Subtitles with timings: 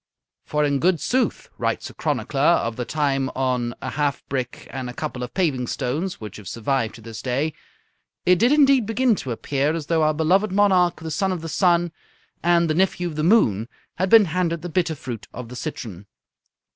[0.45, 4.89] "For in good sooth," writes a chronicler of the time on a half brick and
[4.89, 7.53] a couple of paving stones which have survived to this day,
[8.25, 11.47] "it did indeed begin to appear as though our beloved monarch, the son of the
[11.49, 11.91] sun
[12.41, 13.67] and the nephew of the moon,
[13.97, 16.07] had been handed the bitter fruit of the citron."